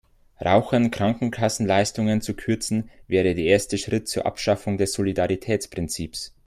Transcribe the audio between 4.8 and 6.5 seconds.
Solidaritätsprinzips.